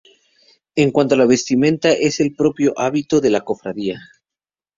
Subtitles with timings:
[0.75, 4.01] En cuanto a la vestimenta es la del propio hábito de la Cofradía.